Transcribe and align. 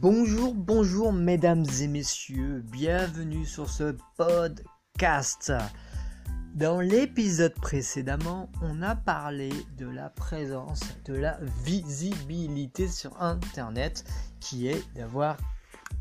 Bonjour, 0.00 0.54
bonjour 0.54 1.12
mesdames 1.12 1.66
et 1.82 1.86
messieurs, 1.86 2.64
bienvenue 2.72 3.44
sur 3.44 3.68
ce 3.68 3.94
podcast. 4.16 5.52
Dans 6.54 6.80
l'épisode 6.80 7.52
précédemment, 7.52 8.50
on 8.62 8.80
a 8.80 8.96
parlé 8.96 9.50
de 9.76 9.86
la 9.86 10.08
présence, 10.08 10.80
de 11.04 11.12
la 11.12 11.38
visibilité 11.66 12.88
sur 12.88 13.20
Internet, 13.20 14.10
qui 14.40 14.68
est 14.68 14.82
d'avoir 14.94 15.36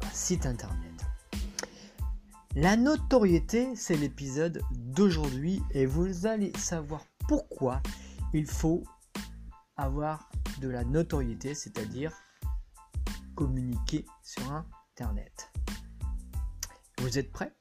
un 0.02 0.14
site 0.14 0.46
Internet. 0.46 1.06
La 2.56 2.78
notoriété, 2.78 3.76
c'est 3.76 3.98
l'épisode 3.98 4.62
d'aujourd'hui 4.72 5.62
et 5.72 5.86
vous 5.86 6.26
allez 6.26 6.54
savoir 6.58 7.04
pourquoi 7.28 7.82
il 8.34 8.46
faut 8.46 8.82
avoir 9.76 10.30
de 10.62 10.70
la 10.70 10.86
notoriété, 10.86 11.54
c'est-à-dire 11.54 12.14
communiquer 13.40 14.06
sur 14.22 14.52
Internet. 14.52 15.50
Vous 16.98 17.18
êtes 17.18 17.32
prêts? 17.32 17.56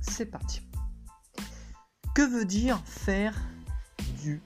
C'est 0.00 0.26
parti. 0.26 0.62
Que 2.14 2.22
veut 2.22 2.44
dire 2.44 2.80
faire 2.84 3.34
du 4.22 4.40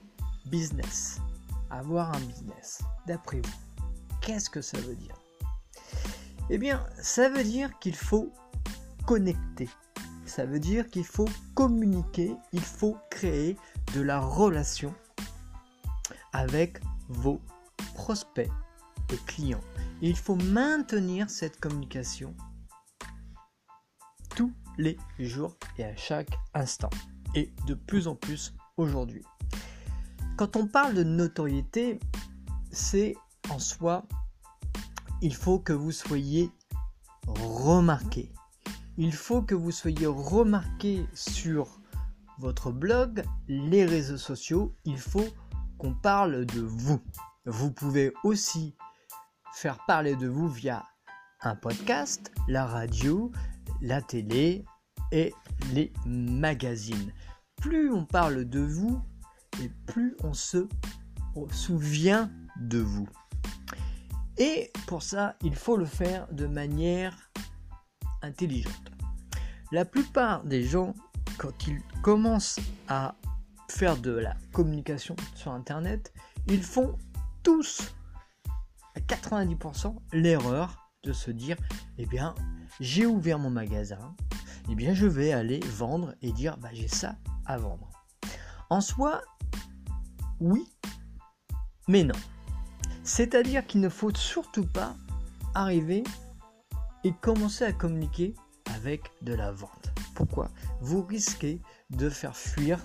business? 0.46 1.20
Avoir 1.68 2.14
un 2.14 2.20
business, 2.20 2.80
d'après 3.06 3.42
vous, 3.42 3.84
qu'est-ce 4.22 4.48
que 4.48 4.62
ça 4.62 4.80
veut 4.80 4.96
dire? 4.96 5.14
Eh 6.48 6.56
bien, 6.56 6.82
ça 6.98 7.28
veut 7.28 7.44
dire 7.44 7.78
qu'il 7.78 7.94
faut 7.94 8.32
connecter. 9.06 9.68
Ça 10.24 10.46
veut 10.46 10.60
dire 10.60 10.88
qu'il 10.88 11.04
faut 11.04 11.28
communiquer, 11.54 12.34
il 12.52 12.62
faut 12.62 12.96
créer 13.10 13.58
de 13.94 14.00
la 14.00 14.20
relation 14.20 14.94
avec 16.32 16.80
vos 17.10 17.42
prospects 17.94 18.48
et 19.12 19.18
clients 19.26 19.60
il 20.04 20.16
faut 20.16 20.34
maintenir 20.34 21.30
cette 21.30 21.60
communication 21.60 22.34
tous 24.34 24.52
les 24.76 24.98
jours 25.20 25.56
et 25.78 25.84
à 25.84 25.94
chaque 25.94 26.36
instant. 26.54 26.90
Et 27.36 27.52
de 27.68 27.74
plus 27.74 28.08
en 28.08 28.16
plus 28.16 28.52
aujourd'hui. 28.76 29.22
Quand 30.36 30.56
on 30.56 30.66
parle 30.66 30.94
de 30.94 31.04
notoriété, 31.04 32.00
c'est 32.72 33.14
en 33.48 33.60
soi, 33.60 34.04
il 35.20 35.34
faut 35.34 35.60
que 35.60 35.72
vous 35.72 35.92
soyez 35.92 36.50
remarqué. 37.28 38.32
Il 38.96 39.12
faut 39.12 39.40
que 39.40 39.54
vous 39.54 39.70
soyez 39.70 40.06
remarqué 40.06 41.06
sur 41.14 41.80
votre 42.38 42.72
blog, 42.72 43.24
les 43.46 43.84
réseaux 43.84 44.18
sociaux. 44.18 44.74
Il 44.84 44.98
faut 44.98 45.28
qu'on 45.78 45.94
parle 45.94 46.44
de 46.44 46.60
vous. 46.60 47.00
Vous 47.46 47.70
pouvez 47.70 48.12
aussi 48.24 48.74
faire 49.54 49.78
parler 49.86 50.16
de 50.16 50.28
vous 50.28 50.48
via 50.48 50.84
un 51.42 51.56
podcast, 51.56 52.32
la 52.48 52.66
radio, 52.66 53.32
la 53.80 54.00
télé 54.00 54.64
et 55.10 55.32
les 55.72 55.92
magazines. 56.06 57.12
Plus 57.56 57.92
on 57.92 58.04
parle 58.04 58.44
de 58.44 58.60
vous 58.60 59.00
et 59.62 59.70
plus 59.86 60.16
on 60.22 60.32
se 60.32 60.68
souvient 61.50 62.30
de 62.60 62.78
vous. 62.78 63.08
Et 64.38 64.72
pour 64.86 65.02
ça, 65.02 65.36
il 65.42 65.54
faut 65.54 65.76
le 65.76 65.84
faire 65.84 66.26
de 66.32 66.46
manière 66.46 67.30
intelligente. 68.22 68.90
La 69.70 69.84
plupart 69.84 70.44
des 70.44 70.62
gens, 70.62 70.94
quand 71.38 71.66
ils 71.66 71.82
commencent 72.02 72.60
à 72.88 73.14
faire 73.68 73.96
de 73.96 74.12
la 74.12 74.34
communication 74.52 75.16
sur 75.34 75.52
Internet, 75.52 76.12
ils 76.46 76.62
font 76.62 76.98
tous 77.42 77.94
à 78.94 79.00
90% 79.00 79.96
l'erreur 80.12 80.90
de 81.02 81.12
se 81.12 81.30
dire 81.30 81.56
eh 81.98 82.06
bien 82.06 82.34
j'ai 82.80 83.06
ouvert 83.06 83.38
mon 83.38 83.50
magasin 83.50 84.14
eh 84.70 84.74
bien 84.74 84.94
je 84.94 85.06
vais 85.06 85.32
aller 85.32 85.60
vendre 85.60 86.14
et 86.22 86.32
dire 86.32 86.56
bah, 86.58 86.70
j'ai 86.72 86.88
ça 86.88 87.16
à 87.46 87.58
vendre. 87.58 87.90
En 88.70 88.80
soi 88.80 89.22
oui 90.40 90.66
mais 91.88 92.04
non. 92.04 92.14
C'est 93.04 93.34
à 93.34 93.42
dire 93.42 93.66
qu'il 93.66 93.80
ne 93.80 93.88
faut 93.88 94.14
surtout 94.14 94.66
pas 94.66 94.94
arriver 95.54 96.04
et 97.04 97.12
commencer 97.12 97.64
à 97.64 97.72
communiquer 97.72 98.34
avec 98.74 99.10
de 99.22 99.34
la 99.34 99.50
vente. 99.50 99.92
Pourquoi? 100.14 100.50
Vous 100.80 101.02
risquez 101.02 101.60
de 101.90 102.08
faire 102.08 102.36
fuir 102.36 102.78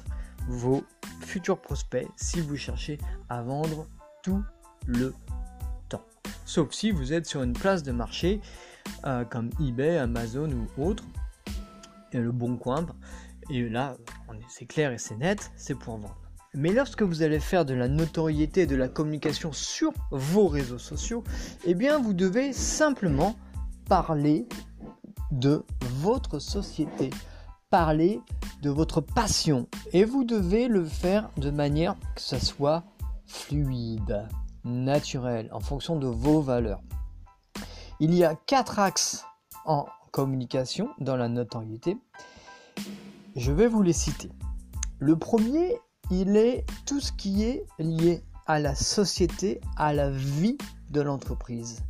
vos 0.48 0.84
futurs 1.22 1.62
prospects 1.62 2.08
si 2.16 2.42
vous 2.42 2.58
cherchez 2.58 2.98
à 3.30 3.42
vendre 3.44 3.88
tout 4.24 4.44
le 4.88 5.14
Sauf 6.47 6.72
si 6.72 6.91
vous 6.91 7.12
êtes 7.12 7.25
sur 7.25 7.44
une 7.44 7.52
place 7.52 7.84
de 7.84 7.91
marché 7.91 8.40
euh, 9.06 9.25
comme 9.25 9.50
eBay, 9.59 9.97
Amazon 9.97 10.50
ou 10.50 10.81
autre, 10.81 11.03
et 12.13 12.19
le 12.19 12.31
bon 12.31 12.56
coin. 12.56 12.85
Et 13.50 13.68
là, 13.68 13.97
c'est 14.47 14.66
clair 14.66 14.94
et 14.94 14.97
c'est 14.97 15.18
net, 15.18 15.52
c'est 15.57 15.75
pour 15.75 15.97
vendre. 15.97 16.16
Mais 16.53 16.72
lorsque 16.72 17.02
vous 17.02 17.22
allez 17.22 17.41
faire 17.41 17.66
de 17.66 17.74
la 17.74 17.90
notoriété 17.90 18.62
et 18.62 18.66
de 18.66 18.78
la 18.78 18.88
communication 18.88 19.52
sur 19.52 19.91
vos 20.09 20.47
réseaux 20.47 20.78
sociaux, 20.78 21.25
eh 21.66 21.75
bien 21.75 22.00
vous 22.00 22.13
devez 22.13 22.53
simplement 22.53 23.36
parler 23.90 24.47
de 25.31 25.66
votre 26.00 26.40
société, 26.40 27.09
parler 27.69 28.22
de 28.62 28.69
votre 28.69 29.02
passion. 29.02 29.68
Et 29.91 30.06
vous 30.06 30.24
devez 30.24 30.69
le 30.69 30.86
faire 30.86 31.30
de 31.36 31.52
manière 31.52 31.96
que 32.16 32.22
ce 32.22 32.40
soit 32.40 32.86
fluide 33.25 34.30
naturel, 34.68 35.50
en 35.52 35.60
fonction 35.60 35.96
de 35.96 36.08
vos 36.08 36.42
valeurs. 36.42 36.82
Il 38.00 38.14
y 38.14 38.24
a 38.24 38.36
quatre 38.36 38.80
axes 38.80 39.26
en 39.66 39.86
communication 40.12 40.90
dans 41.00 41.16
la 41.16 41.30
notoriété. 41.30 41.98
Je 43.36 43.52
vais 43.52 43.68
vous 43.68 43.82
les 43.82 43.94
citer. 43.94 44.30
Le 45.00 45.18
premier, 45.18 45.78
il 46.12 46.38
est 46.38 46.66
tout 46.86 47.00
ce 47.00 47.12
qui 47.12 47.44
est 47.44 47.66
lié 47.80 48.24
à 48.46 48.60
la 48.60 48.76
société, 48.76 49.62
à 49.76 49.94
la 49.94 50.10
vie 50.10 50.58
de 50.90 51.02
l'entreprise. 51.02 51.84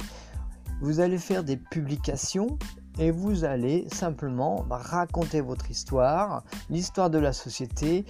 Vous 0.81 0.99
allez 0.99 1.17
faire 1.17 1.43
des 1.43 1.57
publications 1.57 2.57
et 2.99 3.11
vous 3.11 3.43
allez 3.43 3.87
simplement 3.91 4.65
raconter 4.69 5.41
votre 5.41 5.69
histoire, 5.69 6.43
l'histoire 6.69 7.09
de 7.09 7.19
la 7.19 7.33
société, 7.33 8.05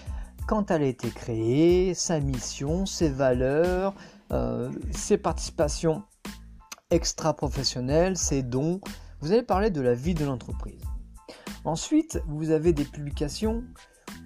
quand 0.48 0.72
elle 0.72 0.84
a 0.84 0.88
été 0.88 1.10
créée, 1.10 1.94
sa 1.94 2.20
mission, 2.20 2.86
ses 2.86 3.10
valeurs, 3.10 3.94
euh, 4.32 4.72
ses 4.92 5.18
participations 5.18 6.04
extra-professionnelles, 6.90 8.18
ses 8.18 8.44
dons. 8.44 8.82
Vous 9.20 9.32
allez 9.32 9.44
parler 9.44 9.70
de 9.70 9.82
la 9.82 9.94
vie 9.94 10.14
de 10.14 10.26
l'entreprise. 10.26 10.84
Ensuite, 11.66 12.22
vous 12.28 12.52
avez 12.52 12.72
des 12.74 12.86
publications 12.86 13.64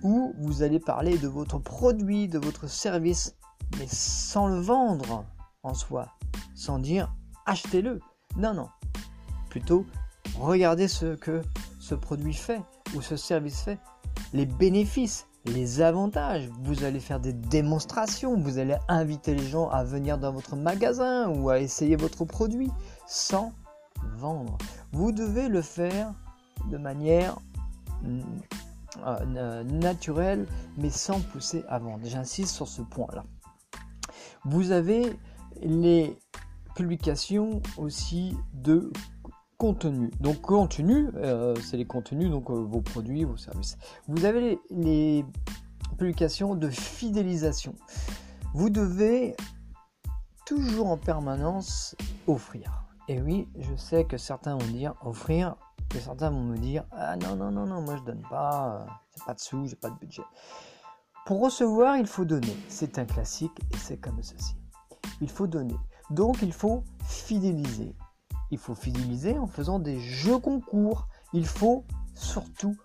où 0.03 0.33
vous 0.37 0.63
allez 0.63 0.79
parler 0.79 1.17
de 1.17 1.27
votre 1.27 1.59
produit, 1.59 2.27
de 2.27 2.39
votre 2.39 2.67
service, 2.67 3.35
mais 3.77 3.87
sans 3.87 4.47
le 4.47 4.59
vendre 4.59 5.25
en 5.63 5.73
soi, 5.73 6.07
sans 6.55 6.79
dire 6.79 7.13
achetez-le. 7.45 7.99
Non, 8.37 8.53
non. 8.53 8.69
Plutôt, 9.49 9.85
regardez 10.37 10.87
ce 10.87 11.15
que 11.15 11.41
ce 11.79 11.95
produit 11.95 12.33
fait 12.33 12.61
ou 12.95 13.01
ce 13.01 13.15
service 13.15 13.61
fait, 13.61 13.79
les 14.33 14.45
bénéfices, 14.45 15.27
les 15.45 15.81
avantages. 15.81 16.49
Vous 16.63 16.83
allez 16.83 16.99
faire 16.99 17.19
des 17.19 17.33
démonstrations, 17.33 18.37
vous 18.37 18.57
allez 18.57 18.77
inviter 18.87 19.33
les 19.35 19.47
gens 19.47 19.69
à 19.69 19.83
venir 19.83 20.17
dans 20.17 20.31
votre 20.31 20.55
magasin 20.55 21.29
ou 21.29 21.49
à 21.49 21.59
essayer 21.59 21.95
votre 21.95 22.25
produit 22.25 22.71
sans 23.07 23.53
vendre. 24.17 24.57
Vous 24.91 25.11
devez 25.11 25.47
le 25.47 25.61
faire 25.61 26.13
de 26.69 26.77
manière 26.77 27.37
mm, 28.03 28.21
euh, 29.05 29.63
naturelle 29.63 30.47
mais 30.77 30.89
sans 30.89 31.19
pousser 31.19 31.63
à 31.67 31.79
vendre. 31.79 32.01
J'insiste 32.05 32.53
sur 32.53 32.67
ce 32.67 32.81
point-là. 32.81 33.23
Vous 34.45 34.71
avez 34.71 35.15
les 35.61 36.17
publications 36.75 37.61
aussi 37.77 38.35
de 38.53 38.91
Donc 39.61 40.41
contenu, 40.41 41.09
euh, 41.17 41.53
c'est 41.61 41.77
les 41.77 41.85
contenus, 41.85 42.31
donc 42.31 42.49
euh, 42.49 42.55
vos 42.55 42.81
produits, 42.81 43.25
vos 43.25 43.37
services. 43.37 43.77
Vous 44.07 44.25
avez 44.25 44.59
les, 44.71 45.23
publications 45.99 46.55
de 46.55 46.67
fidélisation. 46.67 47.75
Vous 48.55 48.71
devez 48.71 49.35
toujours 50.47 50.87
en 50.87 50.97
permanence 50.97 51.95
offrir. 52.25 52.85
Et 53.07 53.21
oui, 53.21 53.47
je 53.59 53.75
sais 53.75 54.05
que 54.05 54.17
certains 54.17 54.57
vont 54.57 54.71
dire 54.71 54.95
offrir, 55.03 55.55
et 55.95 55.99
certains 55.99 56.31
vont 56.31 56.41
me 56.41 56.57
dire 56.57 56.83
ah 56.91 57.15
non 57.17 57.35
non 57.35 57.51
non 57.51 57.67
non 57.67 57.81
moi 57.81 57.97
je 57.97 58.03
donne 58.03 58.23
pas, 58.31 58.87
c'est 59.11 59.23
pas 59.25 59.35
de 59.35 59.39
sous, 59.39 59.67
j'ai 59.67 59.75
pas 59.75 59.91
de 59.91 59.99
budget. 59.99 60.23
Pour 61.27 61.39
recevoir, 61.39 61.97
il 61.97 62.07
faut 62.07 62.25
donner. 62.25 62.57
C'est 62.67 62.97
un 62.97 63.05
classique 63.05 63.59
et 63.71 63.77
c'est 63.77 63.97
comme 63.97 64.23
ceci. 64.23 64.55
Il 65.19 65.29
faut 65.29 65.45
donner. 65.45 65.77
Donc 66.09 66.41
il 66.41 66.51
faut 66.51 66.83
fidéliser. 67.05 67.93
Il 68.51 68.57
faut 68.57 68.75
fidéliser 68.75 69.37
en 69.37 69.47
faisant 69.47 69.79
des 69.79 69.99
jeux 69.99 70.37
concours. 70.37 71.07
Il 71.33 71.45
faut 71.45 71.85
surtout 72.13 72.75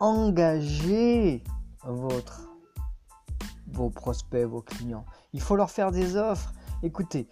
engager 0.00 1.42
votre, 1.84 2.50
vos 3.68 3.90
prospects, 3.90 4.44
vos 4.44 4.62
clients. 4.62 5.04
Il 5.32 5.40
faut 5.40 5.56
leur 5.56 5.70
faire 5.70 5.92
des 5.92 6.16
offres. 6.16 6.52
Écoutez, 6.82 7.28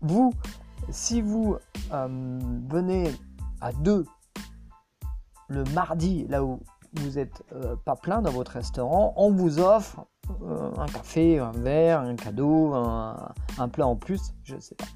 vous, 0.00 0.32
Si 0.90 1.20
vous 1.20 1.56
euh, 1.92 2.38
venez 2.68 3.12
à 3.60 3.72
deux 3.72 4.06
le 5.48 5.64
mardi, 5.74 6.26
là 6.28 6.44
où 6.44 6.60
vous 6.94 7.10
n'êtes 7.10 7.42
euh, 7.52 7.76
pas 7.76 7.96
plein 7.96 8.22
dans 8.22 8.30
votre 8.30 8.52
restaurant, 8.52 9.12
on 9.16 9.30
vous 9.30 9.58
offre 9.58 10.06
euh, 10.42 10.70
un 10.76 10.86
café, 10.86 11.38
un 11.38 11.52
verre, 11.52 12.00
un 12.00 12.16
cadeau, 12.16 12.74
un, 12.74 13.68
plat 13.68 13.86
en 13.86 13.96
plus, 13.96 14.34
je 14.44 14.56
ne 14.56 14.60
sais 14.60 14.74
pas. 14.74 14.86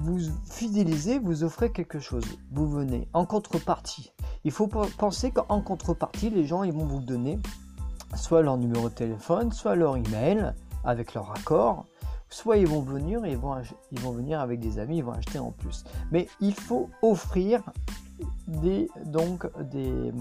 Vous 0.00 0.18
fidélisez, 0.44 1.18
vous 1.18 1.42
offrez 1.44 1.72
quelque 1.72 1.98
chose. 1.98 2.24
Vous 2.52 2.68
venez 2.68 3.08
en 3.12 3.26
contrepartie. 3.26 4.12
Il 4.44 4.52
faut 4.52 4.68
penser 4.68 5.32
qu'en 5.32 5.60
contrepartie, 5.60 6.30
les 6.30 6.44
gens 6.44 6.62
ils 6.62 6.72
vont 6.72 6.86
vous 6.86 7.00
donner 7.00 7.38
soit 8.14 8.42
leur 8.42 8.56
numéro 8.56 8.88
de 8.88 8.94
téléphone, 8.94 9.52
soit 9.52 9.74
leur 9.74 9.96
email 9.96 10.54
avec 10.84 11.14
leur 11.14 11.32
accord, 11.32 11.84
soit 12.30 12.56
ils 12.58 12.66
vont 12.66 12.80
venir 12.80 13.26
ils 13.26 13.36
vont, 13.36 13.56
ils 13.90 14.00
vont 14.00 14.12
venir 14.12 14.40
avec 14.40 14.60
des 14.60 14.78
amis, 14.78 14.98
ils 14.98 15.04
vont 15.04 15.12
acheter 15.12 15.40
en 15.40 15.50
plus. 15.50 15.84
Mais 16.12 16.28
il 16.40 16.54
faut 16.54 16.88
offrir 17.02 17.62
des, 18.46 18.88
donc 19.06 19.46
des, 19.70 20.12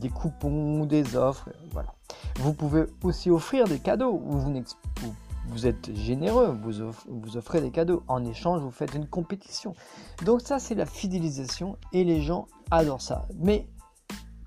des 0.00 0.08
coupons, 0.10 0.84
des 0.84 1.16
offres, 1.16 1.48
voilà. 1.72 1.94
Vous 2.36 2.52
pouvez 2.52 2.84
aussi 3.02 3.30
offrir 3.30 3.66
des 3.66 3.78
cadeaux. 3.78 4.20
Vous 4.24 4.50
êtes 5.66 5.94
généreux, 5.94 6.58
vous, 6.62 6.92
vous 7.06 7.36
offrez 7.36 7.60
des 7.60 7.70
cadeaux. 7.70 8.02
En 8.08 8.24
échange, 8.24 8.60
vous 8.60 8.70
faites 8.70 8.94
une 8.94 9.06
compétition. 9.06 9.74
Donc 10.24 10.40
ça, 10.40 10.58
c'est 10.58 10.74
la 10.74 10.86
fidélisation 10.86 11.76
et 11.92 12.04
les 12.04 12.20
gens 12.20 12.46
adorent 12.70 13.02
ça. 13.02 13.26
Mais 13.38 13.68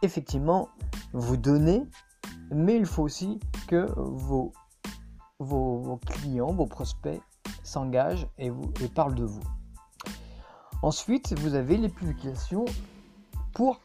effectivement, 0.02 0.70
vous 1.14 1.38
donnez, 1.38 1.84
mais 2.52 2.78
il 2.78 2.86
faut 2.86 3.04
aussi 3.04 3.40
que 3.68 3.88
vos, 3.96 4.52
vos, 5.40 6.00
clients, 6.06 6.52
vos 6.54 6.66
prospects 6.66 7.22
s'engagent 7.64 8.28
et, 8.38 8.50
vous, 8.50 8.72
et 8.82 8.88
parlent 8.88 9.16
de 9.16 9.26
vous. 9.26 9.44
Ensuite, 10.82 11.38
vous 11.40 11.56
avez 11.56 11.78
les 11.78 11.90
publications 11.90 12.66
pour 13.54 13.82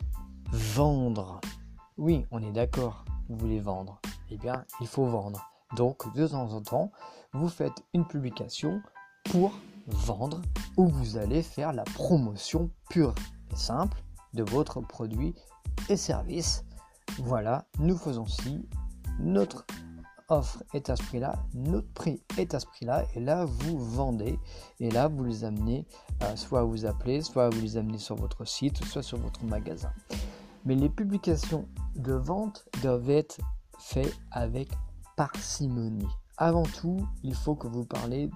vendre. 0.50 1.41
Oui, 1.97 2.26
on 2.31 2.43
est 2.43 2.53
d'accord, 2.53 3.05
vous 3.29 3.37
voulez 3.37 3.61
vendre. 3.61 4.00
Eh 4.31 4.37
bien, 4.37 4.64
il 4.81 4.87
faut 4.87 5.06
vendre. 5.06 5.51
Donc, 5.76 6.12
de 6.14 6.26
temps 6.26 6.52
en 6.52 6.62
temps, 6.62 6.92
vous 7.32 7.48
faites 7.48 7.82
une 7.94 8.06
publication 8.06 8.80
pour 9.30 9.52
vendre 9.86 10.40
où 10.76 10.86
vous 10.86 11.16
allez 11.16 11.42
faire 11.42 11.72
la 11.72 11.84
promotion 11.84 12.70
pure 12.90 13.14
et 13.50 13.56
simple 13.56 14.02
de 14.34 14.42
votre 14.42 14.80
produit 14.80 15.34
et 15.88 15.96
service. 15.96 16.64
Voilà, 17.19 17.66
nous 17.78 17.96
faisons 17.96 18.26
ci, 18.26 18.66
notre 19.19 19.66
offre 20.28 20.62
est 20.72 20.88
à 20.88 20.96
ce 20.96 21.02
prix-là, 21.02 21.34
notre 21.54 21.92
prix 21.92 22.22
est 22.38 22.54
à 22.54 22.60
ce 22.60 22.66
prix-là, 22.66 23.04
et 23.14 23.20
là 23.20 23.44
vous 23.44 23.78
vendez, 23.78 24.38
et 24.80 24.90
là 24.90 25.08
vous 25.08 25.25
les 25.25 25.44
amenez, 25.44 25.86
euh, 26.22 26.36
soit 26.36 26.62
vous 26.62 26.86
appelez, 26.86 27.20
soit 27.20 27.50
vous 27.50 27.60
les 27.60 27.76
amenez 27.76 27.98
sur 27.98 28.16
votre 28.16 28.46
site, 28.46 28.82
soit 28.84 29.02
sur 29.02 29.18
votre 29.18 29.44
magasin. 29.44 29.92
Mais 30.64 30.75
les 30.75 30.88
publications 30.88 31.68
de 31.96 32.14
vente 32.14 32.64
doivent 32.82 33.10
être 33.10 33.38
faites 33.78 34.16
avec 34.30 34.70
parcimonie. 35.17 36.09
Avant 36.37 36.62
tout, 36.64 37.06
il 37.23 37.35
faut 37.35 37.55
que 37.55 37.69
vous 37.69 37.85
parlez 37.85 38.31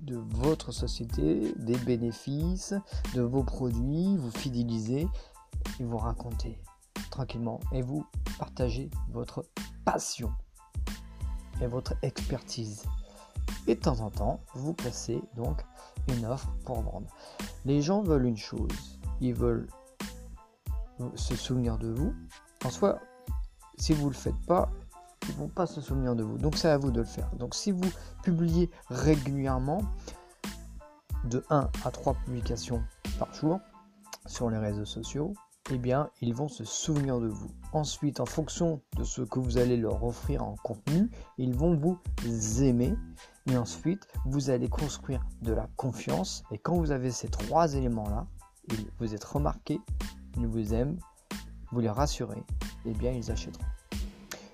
de 0.00 0.16
votre 0.16 0.72
société, 0.72 1.52
des 1.56 1.76
bénéfices, 1.76 2.74
de 3.14 3.22
vos 3.22 3.42
produits, 3.42 4.16
vous 4.16 4.30
fidélisez 4.30 5.06
et 5.78 5.84
vous 5.84 5.98
racontez 5.98 6.58
tranquillement 7.10 7.60
et 7.72 7.82
vous 7.82 8.06
partagez 8.38 8.90
votre 9.10 9.44
passion 9.84 10.32
et 11.60 11.66
votre 11.66 11.94
expertise. 12.02 12.84
Et 13.66 13.74
de 13.74 13.80
temps 13.80 14.00
en 14.00 14.10
temps, 14.10 14.40
vous 14.54 14.72
placez 14.72 15.20
donc 15.36 15.62
une 16.08 16.24
offre 16.24 16.48
pour 16.64 16.80
vendre. 16.80 17.08
Les 17.64 17.82
gens 17.82 18.00
veulent 18.02 18.26
une 18.26 18.36
chose, 18.36 18.98
ils 19.20 19.34
veulent 19.34 19.68
se 21.14 21.36
souvenir 21.36 21.78
de 21.78 21.88
vous. 21.88 22.14
En 22.64 22.70
soi, 22.70 22.98
si 23.76 23.92
vous 23.92 24.06
ne 24.06 24.10
le 24.10 24.16
faites 24.16 24.46
pas, 24.46 24.70
ils 25.28 25.34
vont 25.34 25.48
pas 25.48 25.66
se 25.66 25.80
souvenir 25.80 26.14
de 26.16 26.22
vous. 26.22 26.38
Donc 26.38 26.56
c'est 26.56 26.68
à 26.68 26.78
vous 26.78 26.90
de 26.90 27.00
le 27.00 27.06
faire. 27.06 27.30
Donc 27.36 27.54
si 27.54 27.70
vous 27.72 27.90
publiez 28.22 28.70
régulièrement, 28.88 29.82
de 31.24 31.44
1 31.50 31.68
à 31.84 31.90
3 31.90 32.14
publications 32.24 32.82
par 33.18 33.32
jour 33.34 33.60
sur 34.26 34.50
les 34.50 34.58
réseaux 34.58 34.84
sociaux, 34.84 35.34
eh 35.70 35.78
bien, 35.78 36.10
ils 36.20 36.34
vont 36.34 36.48
se 36.48 36.64
souvenir 36.64 37.20
de 37.20 37.28
vous. 37.28 37.50
Ensuite, 37.72 38.18
en 38.20 38.26
fonction 38.26 38.80
de 38.96 39.04
ce 39.04 39.22
que 39.22 39.38
vous 39.38 39.58
allez 39.58 39.76
leur 39.76 40.02
offrir 40.02 40.42
en 40.42 40.56
contenu, 40.64 41.10
ils 41.38 41.54
vont 41.54 41.76
vous 41.76 41.98
aimer. 42.62 42.96
Et 43.46 43.56
ensuite, 43.56 44.08
vous 44.26 44.50
allez 44.50 44.68
construire 44.68 45.24
de 45.42 45.52
la 45.52 45.68
confiance. 45.76 46.42
Et 46.50 46.58
quand 46.58 46.76
vous 46.76 46.90
avez 46.90 47.10
ces 47.10 47.28
trois 47.28 47.74
éléments-là, 47.74 48.26
vous 48.98 49.14
êtes 49.14 49.24
remarqué, 49.24 49.80
ils 50.36 50.46
vous 50.46 50.74
aiment, 50.74 50.98
vous 51.72 51.80
les 51.80 51.90
rassurez, 51.90 52.42
eh 52.86 52.92
bien, 52.92 53.12
ils 53.12 53.30
achèteront. 53.30 53.64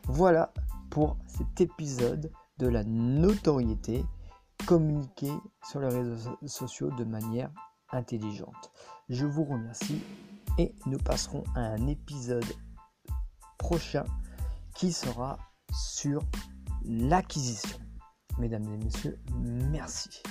Voilà 0.09 0.53
pour 0.91 1.17
cet 1.27 1.61
épisode 1.61 2.31
de 2.59 2.69
la 2.69 2.85
notoriété 2.85 4.05
communiquer 4.67 5.33
sur 5.69 5.81
les 5.81 5.89
réseaux 5.89 6.39
sociaux 6.47 6.91
de 6.91 7.05
manière 7.05 7.51
intelligente. 7.91 8.71
Je 9.09 9.27
vous 9.27 9.45
remercie 9.45 10.03
et 10.59 10.75
nous 10.87 10.99
passerons 10.99 11.45
à 11.55 11.61
un 11.61 11.87
épisode 11.87 12.47
prochain 13.59 14.05
qui 14.75 14.93
sera 14.93 15.39
sur 15.73 16.23
l'acquisition. 16.85 17.79
Mesdames 18.39 18.65
et 18.65 18.85
messieurs, 18.85 19.19
merci. 19.35 20.23